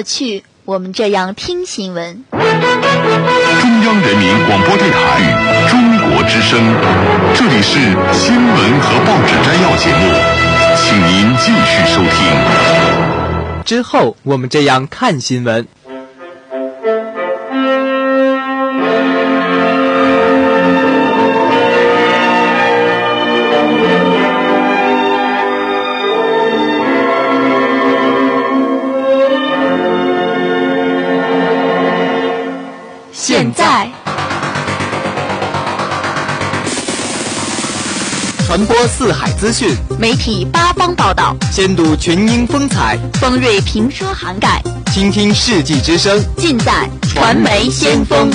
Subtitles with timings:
[0.00, 2.24] 过去我们这样听新闻。
[2.30, 2.40] 中
[3.84, 6.58] 央人民广播电台中国之声，
[7.34, 7.78] 这里是
[8.10, 10.10] 新闻和报纸摘要节目，
[10.74, 13.62] 请您继续收听。
[13.66, 15.68] 之后我们这样看新闻。
[38.50, 44.60] 传播四海资讯，媒体八方报道，先睹群英风采，方锐评说涵盖，
[44.92, 48.28] 倾听世纪之声，尽在传媒先锋。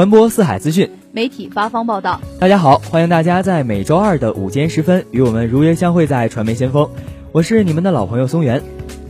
[0.00, 2.18] 传播四海资讯，媒体八方报道。
[2.38, 6.88] 大家好，欢迎大家在每周二的午间时分与我们如约相会在传媒先锋。
[7.32, 8.62] 我是你们的老朋友松原。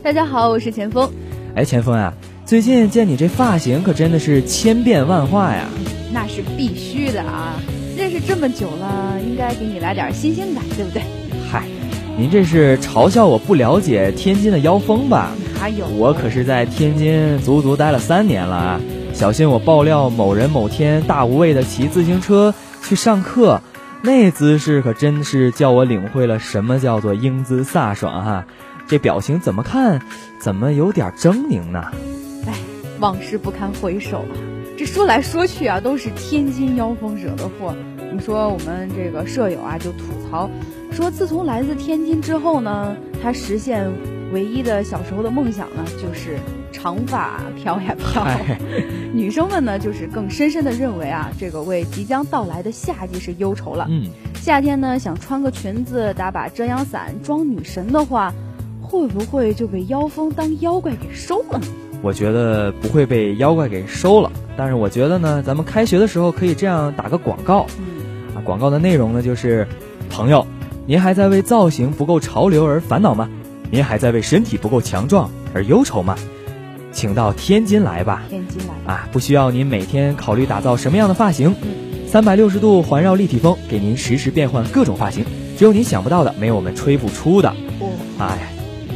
[0.03, 1.09] 大家好，我是钱锋。
[1.55, 2.13] 哎，钱锋啊，
[2.45, 5.63] 最近见你这发型可真的是千变万化呀。
[6.11, 7.53] 那是必须的啊！
[7.95, 11.01] 认识这么久了，应该给你来点新鲜感，对不对？
[11.49, 11.63] 嗨，
[12.17, 15.31] 您这是嘲笑我不了解天津的妖风吧？
[15.57, 15.87] 哪有？
[15.97, 18.81] 我可是在天津足足待了三年了啊！
[19.21, 23.61] 小心我爆料某人某天大无畏的骑自行车去上课，
[24.01, 28.47] 那姿势可真是叫我领会了什么叫做英姿飒爽哈！
[28.87, 30.01] 这表情怎么看，
[30.39, 31.83] 怎么有点狰狞呢？
[32.47, 32.55] 哎，
[32.99, 34.33] 往事不堪回首啊！
[34.75, 37.75] 这说来说去啊，都是天津妖风惹的祸。
[38.11, 39.99] 你说我们这个舍友啊，就吐
[40.31, 40.49] 槽
[40.91, 43.87] 说，自从来自天津之后呢，他实现
[44.33, 46.39] 唯一的小时候的梦想呢，就是
[46.81, 48.25] 长发飘呀飘。
[49.13, 53.85] 女生们呢，就是更深深的认为啊，这个为即将到来的夏季是忧愁了。
[53.89, 58.33] 嗯，夏天呢，想穿个裙子，打把遮阳伞，装女神的话，
[58.81, 61.67] 会不会就被妖风当妖怪给收了呢？
[62.01, 67.67] 我觉得不会被妖怪给收了，但是我觉得呢，咱们开学的时候可以这样打个广告。
[67.77, 69.67] 嗯，啊，广告的内容呢就是，
[70.09, 70.47] 朋友，
[70.87, 73.29] 您还在为造型不够潮流而烦恼吗？
[73.69, 76.15] 您还在为身体不够强壮而忧愁吗？
[76.91, 78.23] 请到天津来吧。
[78.29, 85.25] 天津来啊，不需要您每天考虑打造什么样的发型，嗯，三百六十度环绕立体风，给您实时变换各种发型，
[85.57, 87.49] 只有您想不到的，没有我们吹不出的。
[87.79, 88.53] 哦，哎。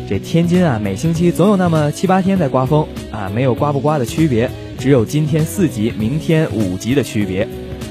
[0.08, 4.48] 这天津啊，每星期总有那么七八天在刮风啊，没有刮不刮的区别，
[4.78, 7.42] 只有今天四级，明天五级的区别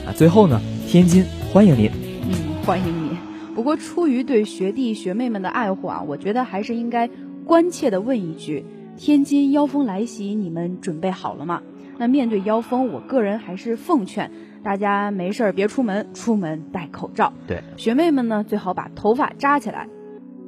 [0.07, 0.15] 啊。
[0.15, 1.91] 最后呢，天津欢迎您，
[2.23, 2.33] 嗯，
[2.65, 3.17] 欢迎你。
[3.53, 7.11] 不过出于对学弟学妹们的爱护啊，我觉得还是应该
[7.45, 8.65] 关切的问一句：
[8.97, 11.63] 天津妖风来袭，你们准备好了吗？
[11.99, 14.31] 那面对妖风，我个人还是奉劝
[14.63, 17.33] 大家没事儿别出门，出门戴口罩。
[17.47, 19.89] 对，学妹们呢，最好把头发扎起来。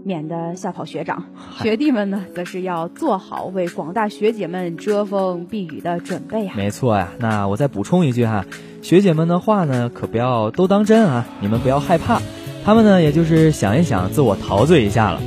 [0.04, 1.25] 免得吓跑学长，
[1.60, 6.52] 学弟们呢，则是要做好为广大学姐们遮风避雨的准备呀。
[6.56, 8.44] 没错呀，那我再补充一句哈，
[8.82, 12.22] 学姐们的话呢，可不要都当真啊，你们不要害怕，
[12.64, 15.20] 他们呢，也就是想一想，自我陶醉一下了。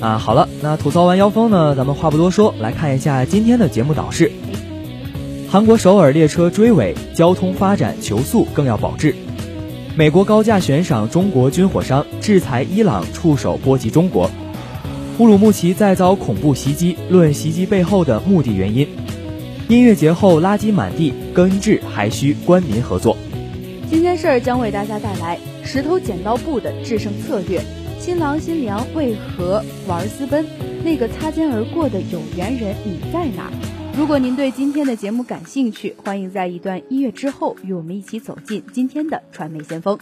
[0.00, 4.30] 啊，好了，那吐槽完妖风呢，咱们话不多说，来看一下今天的节目导视。
[5.50, 9.14] 韩国首尔列车追尾，交通发展求速更要保质。
[9.96, 14.30] 美国高价悬赏中国军火商，制裁伊朗触手波及中国。
[15.18, 18.86] 乌鲁木齐再遭恐怖袭击，论袭击背后的目的原因。
[19.68, 23.16] 音乐节后垃圾满地，根治还需官民合作。
[23.88, 27.62] 今天事儿将为大家带来石头剪刀布的制胜策略。
[28.06, 30.46] 新郎新娘为何玩私奔？
[30.84, 33.50] 那个擦肩而过的有缘人你在哪？
[33.98, 39.98] 如果您对今天的节目感兴趣，欢迎在一段音乐之后与我们一起走进今天的传媒先锋。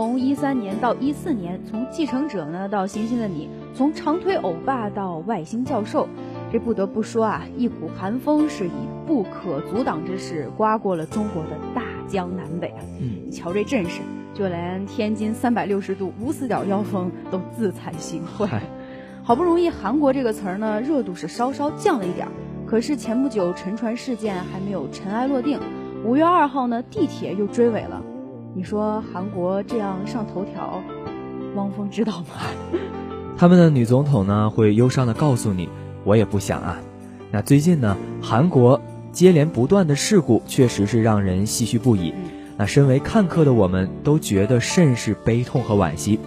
[0.00, 6.08] 从一三年到一四年，从继承者呢到星星的你，从长腿欧巴到外星教授，
[6.50, 8.70] 这不得不说啊，一股寒风是以
[9.06, 12.80] 不可阻挡之势刮过了中国的大江南北啊。
[12.98, 14.00] 嗯，你瞧这阵势，
[14.32, 18.48] 就连天津三百六十度无死角妖风都自惭形秽。
[19.22, 22.32] 好不容易韩国这个词儿呢热度是稍稍降了一点儿，
[22.66, 25.60] 可是前不久沉船事件还没有尘埃落定，
[26.06, 28.02] 五月二号呢地铁又追尾了。
[28.52, 30.82] 你说韩国这样上头条，
[31.54, 32.26] 汪峰知道吗？
[33.38, 35.68] 他们的女总统呢会忧伤的告诉你，
[36.04, 36.80] 我也不想啊。
[37.30, 38.80] 那最近呢，韩国
[39.12, 42.12] 接连不断的事故确实是让人唏嘘不已。
[42.56, 46.18] 那身为看客的我们都觉得甚是悲痛和惋惜。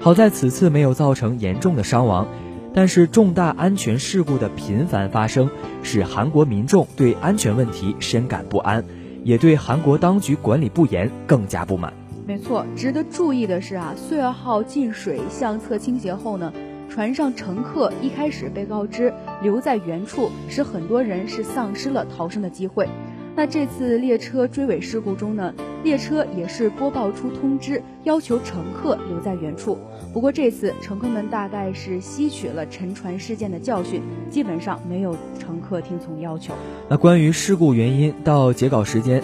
[0.00, 2.26] 好在此次没有造成严重的伤亡，
[2.72, 5.50] 但是重大安全事故的频繁发生，
[5.82, 8.82] 使韩国民众对安全问题深感不安。
[9.26, 11.92] 也对韩国当局管理不严更加不满。
[12.28, 16.52] 没错，值得注意的是啊，岁月号进水向侧倾斜后呢，
[16.88, 19.12] 船上乘客一开始被告知
[19.42, 22.88] 留在原处，使很多人是丧失了逃生的机会。
[23.36, 25.52] 那这次列车追尾事故中呢，
[25.84, 29.76] 列车也是播报出通知，要求乘客留在原处。
[30.14, 34.00] 不过这次乘客们大概是吸取了沉船事件的教训，
[34.30, 36.54] 基本上没有乘客听从要求。
[36.88, 39.22] 那关于事故原因，到截稿时间，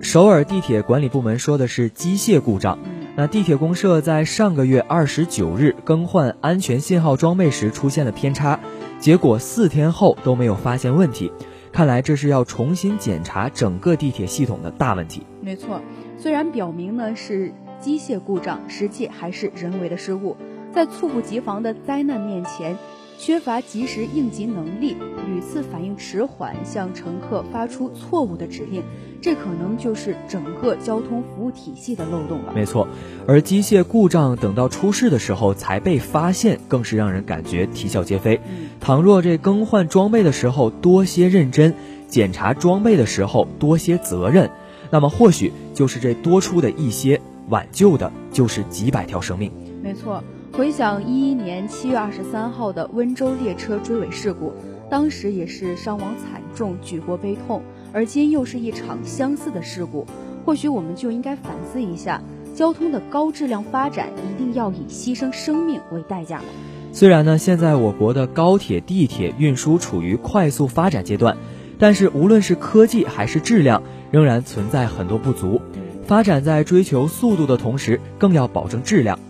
[0.00, 2.78] 首尔地铁管理部门说的是机械故障。
[3.14, 8.58] 那地铁公社在上个月二十九日更换安全信号装备时出现了偏差，
[9.00, 11.30] 结果四天后都没有发现问题。
[11.78, 15.22] 看来这是要重新检查整个地铁系统的大问题。
[15.40, 15.80] 没错，
[16.16, 20.36] 虽然表明呢是机械故障，实际还是人为的失误。
[20.72, 22.76] 在猝不及防的灾难面前，
[23.18, 28.84] 缺乏及时应急能力，屡次反应迟缓，向乘客发出错误的指令，
[29.20, 32.52] 这可能就是整个交通服务体系的漏洞了。
[32.54, 32.86] 没错，
[33.26, 38.40] 而机械故障等到出事的时候才被发现，更是让人感觉啼笑皆非。
[38.80, 41.74] 倘若这更换装备的时候多些认真，
[42.06, 44.48] 检查装备的时候多些责任，
[44.90, 49.50] 那么或许就是这多出的一些挽救的，就是几百条生命。
[49.82, 50.22] 没错。
[50.58, 54.52] 回想一一年七月二十三号的温州列车追尾事故，
[54.90, 57.62] 当时也是伤亡惨重，举国悲痛。
[57.92, 60.04] 而今又是一场相似的事故，
[60.44, 62.20] 或许我们就应该反思一下：
[62.56, 66.46] 交通的高质量发展一定要以牺牲生命为代价吗？
[66.92, 71.36] 虽然呢，现在我国的高铁、地铁运输处于快速发展阶段，
[71.78, 75.62] 但是无论是科技还是质量，仍然存在很多不足。
[76.04, 79.20] 发展在追求速度的同时，更要保证质量。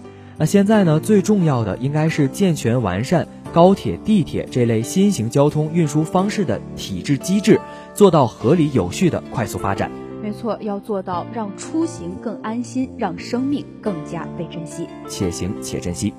[0.41, 7.61] 那现在呢，最重要的应该是健全完善高铁、地铁这类新型交通运输方式的体制机制，
[7.93, 9.91] 做到合理有序的快速发展。
[10.23, 14.87] 没错，要做到让出行更安心，让生命更加被珍惜。
[15.09, 16.15] 且行且珍惜。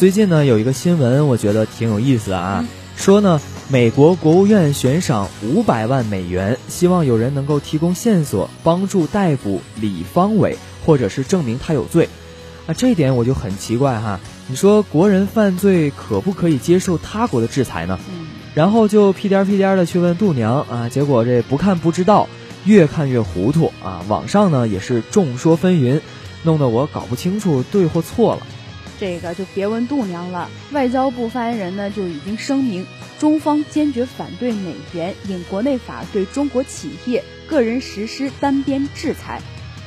[0.00, 2.64] 最近呢有一个新闻，我觉得挺有意思啊，
[2.96, 3.38] 说呢
[3.68, 12.08] 美国国务院悬赏五百万美元，希望有人能够提供线索，帮助逮捕李方伟，或者是证明他有罪。
[12.66, 14.18] 啊，这一点我就很奇怪哈。
[14.46, 17.98] 你说国人犯罪可不可以接受他国的制裁呢？
[18.10, 22.26] 嗯，然后就屁颠儿屁颠儿的去问度娘啊，结果这不看不知道，
[22.64, 24.02] 越看越糊涂啊。
[24.08, 26.00] 网上呢也是众说纷纭，
[26.42, 28.46] 弄得我搞不清楚对或错了。
[29.00, 30.50] 这个就别问度娘了。
[30.72, 32.86] 外交部发言人呢就已经声明，
[33.18, 39.40] 中方坚决反对美元引国内法对中国企业、个人实施单边制裁。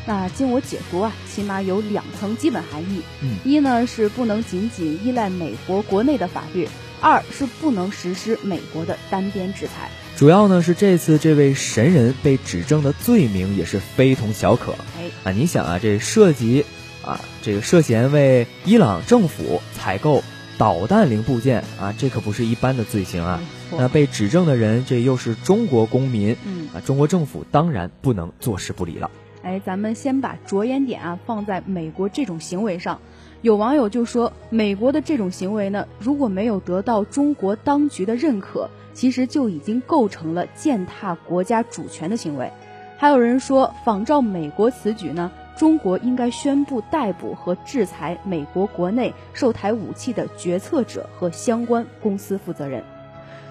[0.05, 3.01] 那经我解读啊，起码有两层基本含义。
[3.21, 6.67] 嗯，一呢是不能仅仅依赖美国国内的法律，
[6.99, 9.89] 二是不能实施美国的单边制裁。
[10.17, 14.73] 主要呢是这次这位神人被指证的罪名也是非同小可。
[14.97, 16.65] 哎，啊，你想啊，这涉及
[17.05, 20.23] 啊，这个涉嫌为伊朗政府采购
[20.57, 23.39] 导弹零部件啊，这可不是一般的罪行啊。
[23.71, 26.67] 那被指证的人这又是中国公民，嗯。
[26.73, 29.11] 啊，中国政府当然不能坐视不理了。
[29.43, 32.99] 哎，咱们先把着眼点啊放在美国这种行为上。
[33.41, 42.49] 有网友就说，美国的这种行为呢，如果没有得到中国当局的认可，其实就已经构成了践踏国家主权的行为。
[42.97, 52.83] 还有人说，仿照美国此举呢，中国应该宣布逮捕和制裁美国国内售台武器的决策者和相关公司负责人。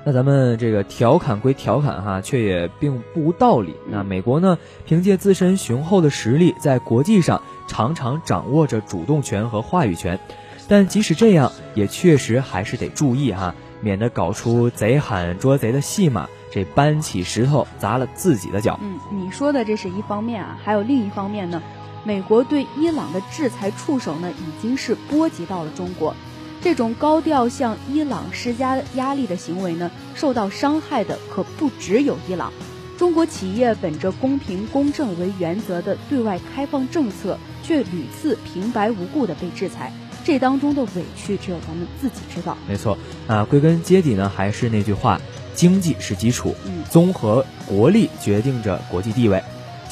[0.04, 3.76] 那咱们这个调侃归调侃哈，却也并不无道理。
[3.88, 10.18] 那美国呢，凭借自身雄厚的实力，在国际上常常掌握着主动权和话语权。
[10.66, 18.80] 但即使这样，也确实还是得注意哈，免得搞出贼喊捉贼的戏码，这搬起石头砸了自己的脚。
[18.82, 21.62] 嗯，你说的这是一方面啊，还有另一方面呢，
[22.04, 26.14] 美国对伊朗的制裁触手呢，已经是波及到了中国。
[26.61, 32.52] 这种高调向伊朗施加压力的行为呢，受到伤害的可不只有伊朗。
[32.97, 39.92] 中国企业本着公平公正为原则的对外开放政策，却屡次平白无故的被制裁，
[40.23, 42.56] 这当中的委屈只有咱们自己知道。
[42.68, 45.21] 没错啊，归根结底呢，还是那句话，
[45.52, 49.42] 经济是基础，嗯综合国力决定着国际地位。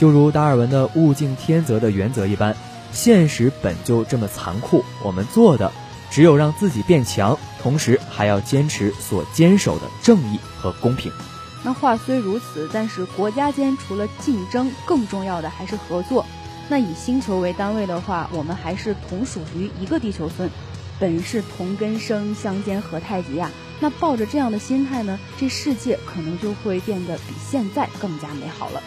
[0.00, 2.56] 就如达尔文的物竞天择的原则一般，
[2.90, 5.70] 现实本就这么残酷，我们做的
[6.10, 11.12] 只有让自己变强，同时还要坚持所坚守的正义和公平。
[11.62, 16.24] 那话虽如此，但是国家间除了竞争，更重要的还是合作。
[16.70, 20.48] 那以星球为单位的话，我们还是同属于一个地球村，
[20.98, 23.50] 本是同根生，相煎何太急呀。
[23.78, 28.82] 那抱着这样的心态呢，这世界可能就会变得比现在更加美好了。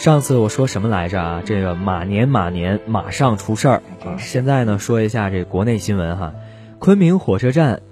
[0.00, 1.42] 上次我说什么来着啊？
[1.44, 3.82] 这个马年马年马上出事儿
[4.16, 6.32] 现在呢，说一下这国内新闻哈。
[6.78, 7.82] 昆明火车站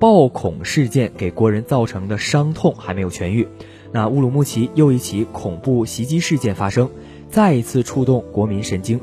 [0.00, 3.46] 爆恐事件给国人造成的伤痛还没有痊愈，
[3.92, 6.90] 那乌鲁木齐又一起恐怖袭击事件发生，
[7.30, 9.00] 再一次触动国民神经。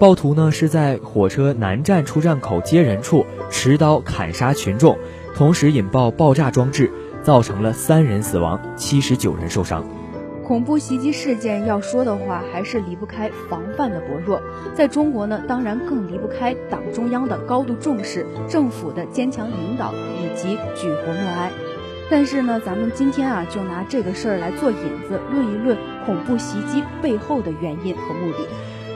[0.00, 4.98] 暴徒呢是在火车南站出站口接人处持刀砍杀群众，
[5.36, 6.90] 同时引爆爆炸装置，
[7.22, 9.84] 造成了三人死亡，七十九人受伤。
[10.50, 14.42] 恐怖袭击事件要说的话，还是离不开防范的薄弱。
[14.74, 21.52] 在中国呢，当然更离不开党中央的高度重视、政府的坚强领导以及举国默哀。
[22.10, 24.76] 但是呢，咱们今天啊，就拿这个事儿来做引
[25.08, 28.38] 子，论一论恐怖袭击背后的原因和目的。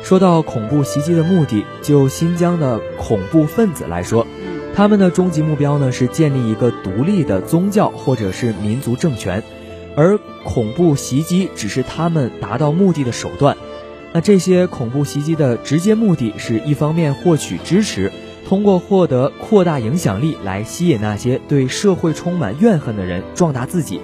[0.03, 4.27] 说到恐怖袭击的目的，就新疆的恐怖分子来说，
[4.75, 9.41] 他们的终极目标呢是建立一个独立的宗教或者是民族政权。
[9.97, 13.57] 而恐怖袭击只是他们达到目的的手段，
[14.13, 18.13] 那这些恐怖袭击的直接目的是一方面获取支持，
[18.49, 24.01] 通过获得扩大影响力来吸引那些对社会充满怨恨的人壮大自己，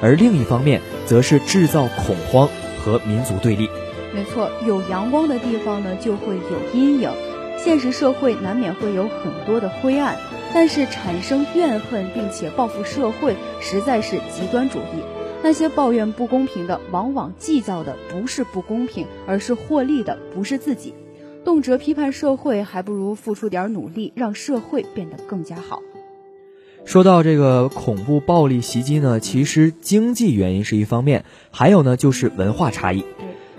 [0.00, 2.48] 而另一方面则是制造恐慌
[2.82, 3.68] 和民族对立。
[4.14, 7.10] 没错，有阳光的地方呢就会有阴影，
[7.58, 10.16] 现实社会难免会有很多的灰暗，
[10.54, 15.02] 但是产生怨恨并且报复社会，实在是极端主义。
[15.44, 20.94] 那些抱怨不公平的，往往计较的不是不公平，而是获利的不是自己。
[21.44, 25.82] 动辄批判社会，还不如付出点努力，让社会变得更加好。
[26.86, 33.04] 说到这个恐怖暴力袭击呢，其实经济原因是一方面，还有呢就是文化差异。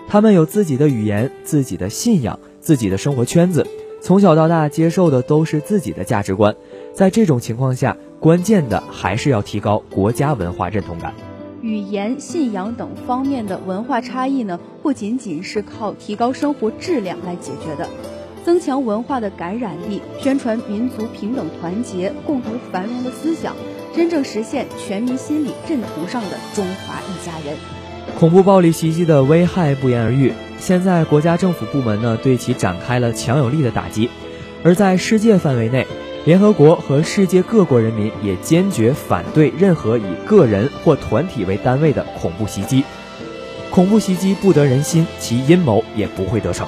[0.08, 3.68] 他们有自己的语言、自己的信仰、自己的生活圈子，
[4.02, 6.56] 从小到大接受的都是自己的价值观。
[6.96, 11.14] 在这种情况下，关键的还是要提高国家文化认同感。
[11.66, 17.90] 语言、信仰等方面的文化差异呢，不仅仅是靠提高生活质量来解决的，
[18.46, 23.56] 增强文化的感染力，宣传民族平等团结、共同繁荣的思想，
[23.96, 27.58] 真正实现全民心理认同上的中华一家人。
[28.20, 34.12] 恐怖暴力袭击的危害不言而喻，现在国家政府部门呢对其展开了强有力的打击，
[34.64, 35.88] 而在世界范围内。
[36.26, 42.84] 联合国和世界各国人民也坚决反对任何以个人或团体为单位的恐怖袭击。
[43.70, 46.68] 恐怖袭击不得人心，其阴谋也不会得逞。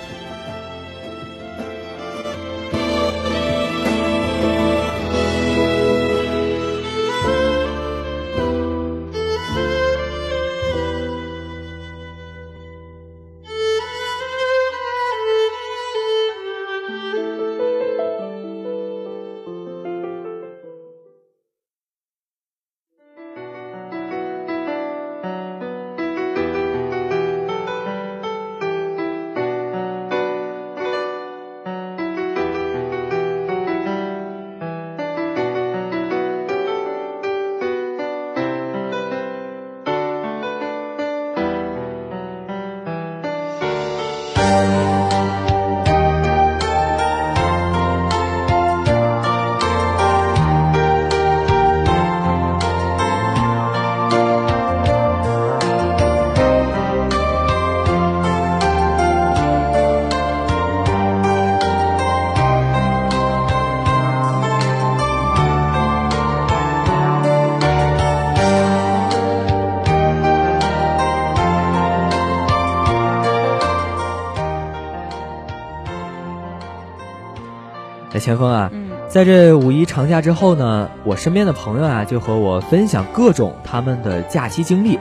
[78.20, 78.72] 前锋啊，
[79.08, 85.00] 在这五一长假之后呢，我身边的朋友啊就和我分享各种他们的假期经历。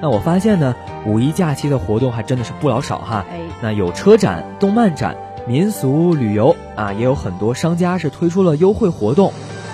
[0.00, 0.76] 那我发现呢，
[1.06, 3.24] 五一假期的活动还真的是不老少哈。
[3.60, 9.32] 那有车展、动漫展、民俗旅游啊，也有很多商家是推出了优惠活动。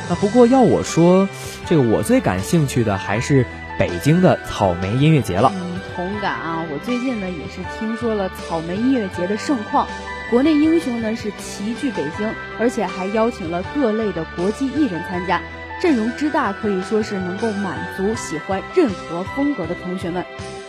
[0.08, 1.28] 那不过要我说，
[1.66, 3.44] 这个我最感兴趣的还是
[3.78, 5.52] 北京的草莓音乐节了。
[5.54, 9.86] 嗯，同感啊，我最近呢也是听说了草莓音乐节的盛况。
[10.34, 15.40] 国内英雄呢是齐聚北京，而且还邀请了各类的国际艺人参加，
[15.80, 20.24] 阵容之大可以说是能够满足喜欢任何风格的同学们。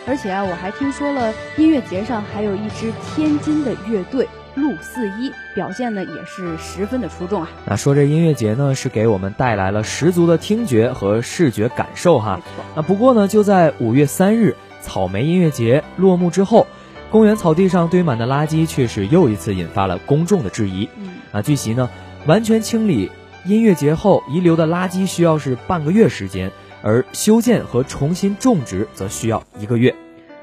[0.05, 7.49] 而且啊，我还听说了音乐节上还有一支天津的乐队陆四一，表现呢也是十分的出众啊。
[7.65, 12.39] 那说这音乐节呢是给我们带来了十足的听觉和视觉感受哈。
[12.75, 16.67] 那不过呢，就在五月三日草莓音乐节落幕之后。
[17.11, 20.89] 公园草地上堆满的垃圾，却是又一次引发了公众的质疑。
[21.31, 21.89] 啊，据悉呢，
[22.27, 23.09] 完全清理
[23.45, 29.95] 音乐节后遗留的垃圾需要是半个月时间，而修建和重新种植则需要一个月。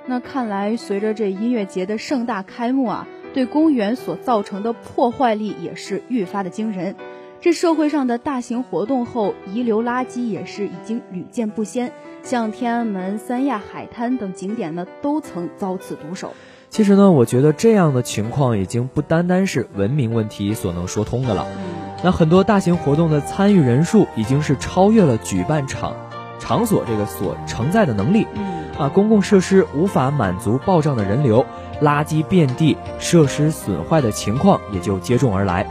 [0.07, 6.97] 那看来，随着这音乐节的盛大开幕啊，对公园所造成的破坏力也是愈发的惊人。
[7.41, 16.35] 这社会上的大型活动后遗留垃圾也是已经屡见不鲜，像天安门、三亚海滩等景点呢，都曾遭此毒手。
[16.73, 21.47] 其实呢，我觉得这样的情况已经不单单是文明问题所能说通的了。
[22.03, 25.93] 那很多大型活动的参与人数已经是超越了举办场
[26.41, 28.27] 场所这个所承载的能力。
[28.33, 31.45] 嗯，啊，公共设施无法满足暴涨的人流，
[31.83, 35.67] 垃圾遍地，设施损坏的情况也就接踵而来。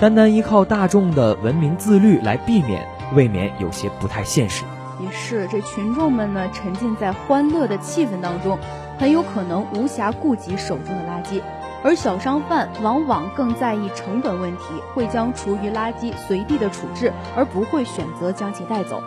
[0.00, 4.64] 单单依靠大众的文明自律来避免，未免有些不太现实。
[5.00, 8.58] 也是，这群众们呢，沉浸在欢乐的气氛当中，
[8.98, 11.40] 很有可能无暇顾及手中的垃圾。
[11.84, 19.00] 而小商贩往往更在意成本问题，会将厨余垃圾随地的处置，而不会选择将其带走。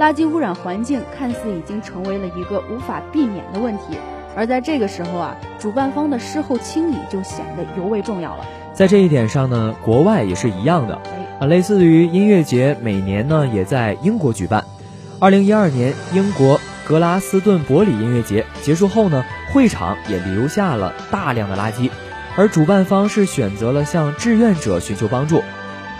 [0.00, 3.98] 垃圾污染环境看似已经成为了一个无法避免的问题，
[4.34, 8.46] 而在这个时候啊，主办方的事后清理就显得尤为重要了。
[8.72, 10.98] 在这一点上呢，国外也是一样的
[11.38, 14.64] 啊，类似于音乐节，每年呢也在英国举办。
[15.20, 21.90] 二零一二年，英国格拉斯顿伯里音乐节结束后呢，会场也留下了大量的垃圾，
[22.36, 25.42] 而主办方是选择了向志愿者寻求帮助，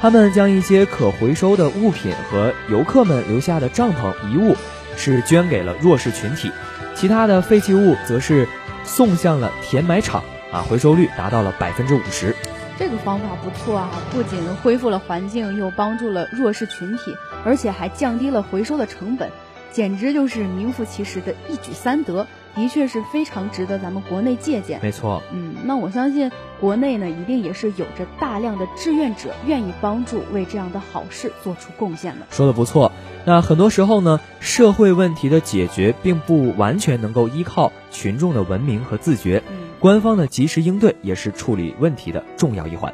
[0.00, 4.54] 他们将一些可回收的物品和游客们留下的帐篷遗物
[4.96, 6.52] 是捐给了弱势群体，
[6.94, 8.46] 其他的废弃物则是
[8.84, 12.36] 送向了填埋场，啊，回收率达到了百分之五十。
[12.78, 19.30] 这个方法不错啊，不仅恢复了环境，又帮助了弱势群体，而且还降低了回收的成本，
[19.72, 24.78] 简直就是名副其实的一举三得，的确是非常值得咱们国内借鉴。
[24.80, 32.26] 没错，嗯，那我相信国内呢，一定也是有着大量的志愿者愿意帮助，为这样的好事做出贡献的。
[32.30, 32.92] 说的不错，
[33.24, 39.42] 那很多时候呢，社会问题的解决并不完全能够依靠群众的文明和自觉。
[39.50, 42.92] 嗯官方的及时应对也是处理问题的重要一环。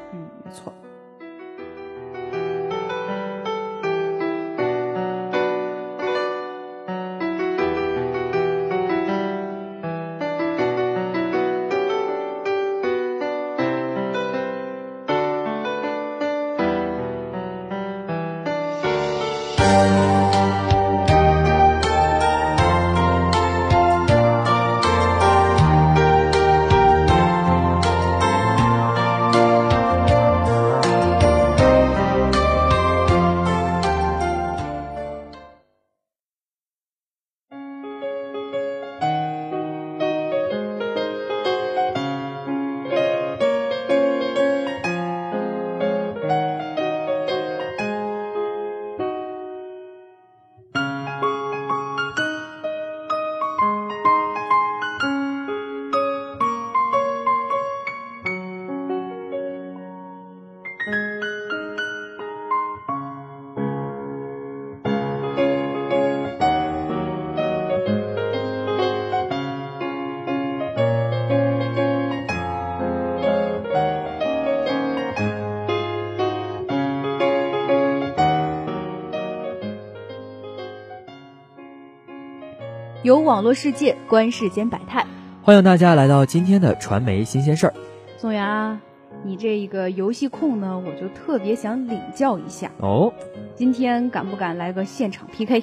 [83.04, 85.04] 由网络世界观世间百态。
[85.42, 87.74] 欢迎大家来到今天的传媒新鲜事儿。
[88.16, 88.80] 宋阳，
[89.22, 92.70] 你这一个游戏控呢，我就特别想领教一下。
[92.78, 93.12] 哦，
[93.54, 95.62] 今天敢不敢来个现场 PK？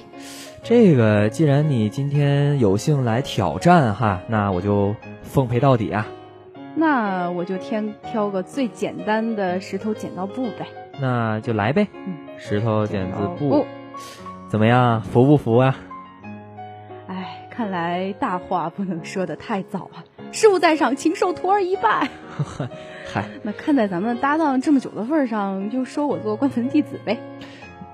[0.62, 6.06] 这个既然你今天有幸来挑战哈，那我就奉陪到底啊。
[6.76, 10.68] 那我就天挑个最简单的石头剪刀布呗。
[11.00, 13.66] 那就来呗，嗯，石头剪子布布，
[14.48, 15.02] 怎么样？
[15.02, 15.76] 服不服啊？
[17.52, 20.04] 哎，看来大话不能说的太早啊！
[20.32, 22.08] 事不在上，请受徒儿一拜。
[23.12, 27.18] 嗨，那看在咱们搭档这么久的份儿上，就收我做关门弟子呗。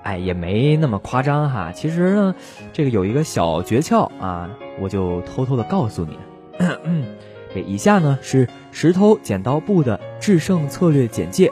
[0.03, 1.73] 哎，也没那么夸张哈。
[1.73, 2.35] 其实呢，
[2.71, 6.17] 这个有一个小诀窍啊，我就偷偷的告诉你。
[7.53, 11.51] 这以下呢是石头剪刀布的制胜策略简介。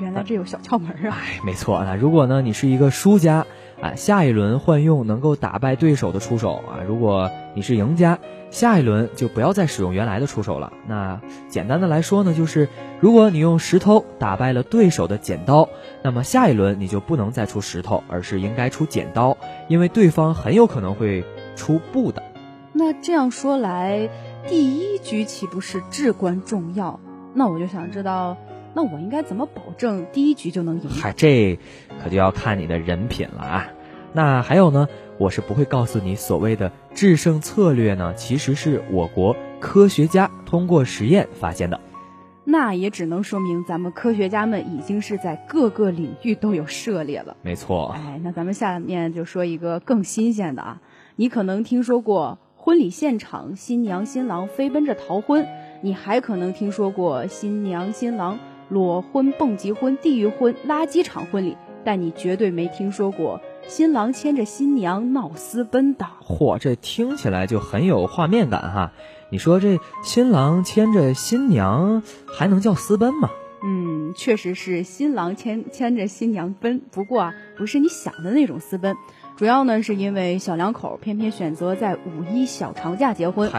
[0.00, 1.16] 原来这有小窍门啊！
[1.20, 1.84] 哎，没错。
[1.84, 3.46] 那如果呢你是一个输家
[3.84, 8.18] 啊，下一轮换用能够打败对手的出手啊；如果你是赢家，
[8.50, 10.72] 下一轮就不要再使用原来的出手了。
[10.88, 11.20] 那
[11.50, 15.68] 简单的来说呢，就是如果你用石头打败了对手的剪刀，
[16.02, 19.36] 那么下一轮你就不能再出石头，而是应该出剪刀，
[19.68, 21.22] 因为对方很有可能会
[21.54, 22.22] 出布的。
[22.72, 24.08] 那这样说来，
[24.48, 26.98] 第一局岂不是至关重要？
[27.34, 28.38] 那我就想知道，
[28.72, 30.88] 那我应该怎么保证第一局就能赢？
[30.88, 31.58] 嗨，这
[32.02, 33.68] 可就要看你的人品了啊！
[34.16, 34.86] 那还有呢，
[35.18, 41.80] 我是不会告诉你所谓的制胜策略呢，其实是我国科学家通过实验发现的。
[42.44, 47.36] 那也只能说明咱们科学家们已经是在各个领域都有涉猎了。
[47.42, 50.80] 没错，哎，那咱们下面就说一个更新鲜的啊，
[51.16, 55.44] 你可能听说过婚礼现场新娘新郎飞奔着逃婚，
[55.82, 66.06] 你还可能听说过新娘新郎裸婚、蹦极婚、地狱婚、垃圾场婚礼，但你绝对没听说过新郎牵着新娘闹私奔的。
[66.22, 68.92] 嚯，这听起来就很有画面感哈！
[69.30, 73.30] 你说这新郎牵着新娘，还能叫私奔吗？
[73.64, 78.94] 嗯，确实是新郎牵牵着新娘奔，不过啊，不是你想的那种私奔，
[79.36, 83.50] 主要呢是因为小两口偏偏选择在五一小长假结婚，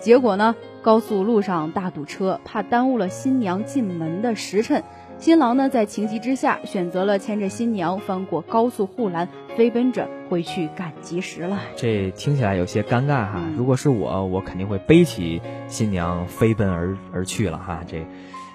[0.00, 4.84] 结果呢高速路上大堵车，怕耽误了新娘进门的时辰，
[5.18, 11.58] 新郎呢在情急之下选择了牵着新娘翻过高速护栏，飞奔着回去赶集时了。
[11.74, 13.32] 这听起来有些尴尬哈。
[13.34, 17.80] 嗯如果是我，我肯定会背起新娘飞奔而而去了哈。
[17.84, 18.06] 这，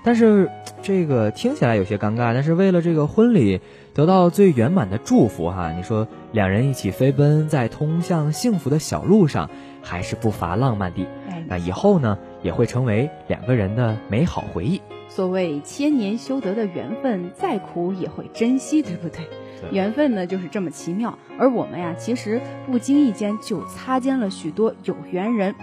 [0.06, 0.50] 但是
[0.82, 3.60] 这个听起来有些尴尬，但是为了这个婚礼
[3.94, 9.50] 得到最圆满的祝福哈，你说两人一起飞奔在通向幸福的小路上，
[9.82, 11.06] 还是不乏浪漫的。
[11.30, 14.82] 哎，那以后呢，也会成为两个人的美好回忆。
[15.16, 19.28] 所谓千年修得的缘分，再苦也会珍惜，对不对？
[19.62, 25.54] 对缘分呢就是这么奇妙，而我们呀，其实不经意间就擦肩了许多有缘人。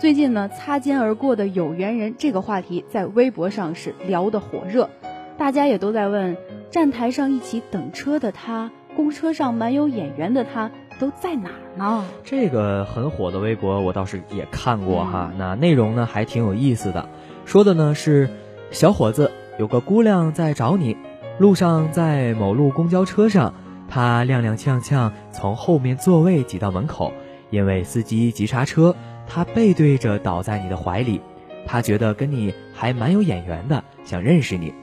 [0.00, 4.90] 最近呢，擦肩而过的有缘人这个话题在微博上是聊得火热，
[5.38, 6.36] 大家也都在问：
[6.72, 12.04] 站台上一起等车的他，公车上蛮有眼缘的他，都在哪儿呢？
[12.24, 17.08] 这个很火的微博我倒是也看过哈，那内容呢还挺有意思的，
[17.44, 18.28] 说的呢是
[18.70, 20.96] 小伙子有个姑娘在找你，
[21.38, 23.54] 路上在某路公交车上，
[23.88, 27.12] 他踉踉跄跄从后面座位挤到门口，
[27.50, 28.94] 因为司机急刹车，
[29.26, 31.20] 他背对着倒在你的怀里，
[31.64, 34.74] 他觉得跟你还蛮有眼缘的，想认识你。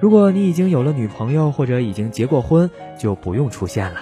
[0.00, 4.00] 如果你已经有了女朋友或者已经结过婚，就不用出现了。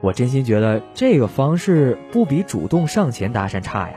[0.00, 3.96] 我真心觉得这个方式不比主动上前搭讪差呀。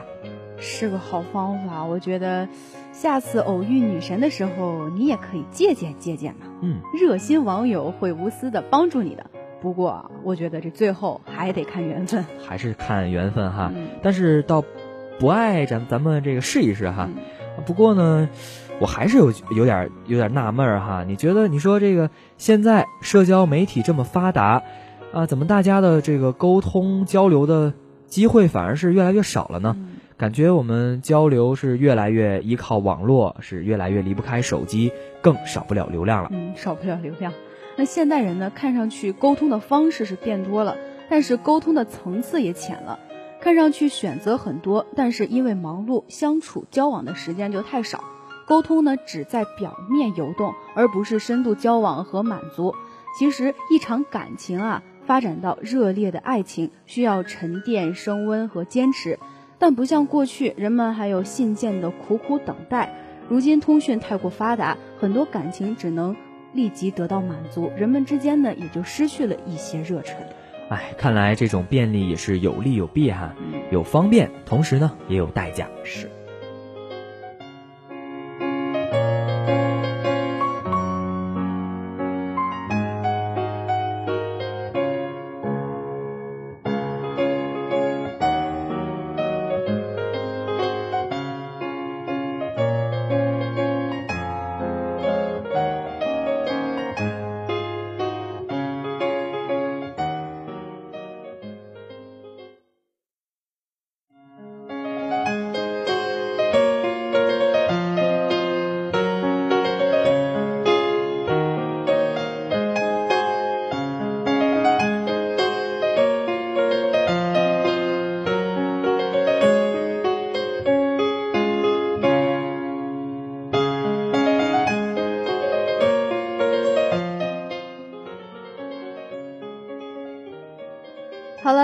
[0.58, 2.48] 是个好方法，我觉得
[2.96, 6.46] 下次偶遇女神的时候，你也可以借鉴借鉴嘛。
[6.62, 9.26] 嗯，热心网友会无私的帮助你的。
[9.60, 12.24] 不过，我觉得这最后还得看缘分。
[12.42, 13.70] 还是看缘分哈。
[13.74, 14.64] 嗯但是到
[15.20, 17.06] 不爱咱咱们这个试一试哈。
[17.14, 17.22] 嗯
[17.66, 18.30] 不过呢，
[18.80, 21.04] 我还是有有点有点纳闷儿哈。
[21.04, 24.62] 你觉得你说这个现在社交媒体这么发达
[25.12, 27.74] 啊，怎么大家的这个沟通交流的
[28.06, 29.76] 机会反而是越来越少了呢？
[29.78, 36.30] 嗯感觉我们交流是越来越依靠网络，是越来越离不开手机，更少不了流量了。
[36.32, 37.34] 嗯，少不了流量。
[37.76, 40.78] 那现代人呢，看上去沟通的方式是变多了，
[41.10, 42.98] 但是沟通的层次也浅了。
[43.42, 48.02] 看上去选择很多，但是因为忙碌，相处交往的时间就太少，
[48.46, 52.74] 沟通呢只在表面游动，而不是深度交往和满足。
[53.18, 59.18] 其实一场感情啊，发展到热烈的爱情，需要沉淀、升温和坚持。
[59.58, 62.92] 但不像过去，人们还有信件的苦苦等待。
[63.28, 66.14] 如今通讯太过发达，很多感情只能
[66.52, 70.16] 立即得到满足，人们之间呢也就失去了一些热忱。
[70.68, 75.68] 哎，看来这种便利也是有利有弊哈，嗯，有方便，同时呢也有代价。
[75.84, 76.10] 是。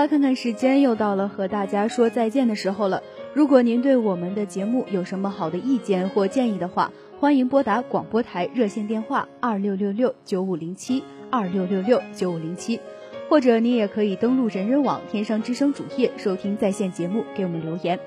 [0.03, 3.01] 好了，看看时间，又到了和大家说再见的时候了。
[3.33, 12.81] 如果您对我们的节目有什么好的意见或建议的话，欢迎拨打广播台热线电话二六六六九五零七二六六六九五零七，
[13.29, 17.97] 或者你也可以登录人人网天商之声主页收听在线节目，给我们留言。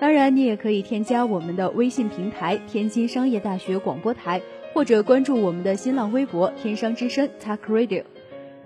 [0.00, 4.40] 当然，你也可以添加我们的微信平台“天津商业大学广播台”，
[4.72, 8.04] 或者关注我们的新浪微博“天商之声 Talk Radio”。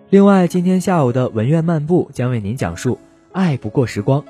[0.09, 2.95] 另外，今天下午的文苑漫步将为您讲述
[3.33, 4.21] 《爱不过时光》。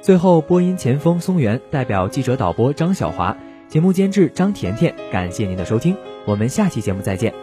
[0.00, 7.34] 最后，播音前锋松原代表记者导播张晓华，节目监制张甜甜，感谢您的收听，我们下期节目再见。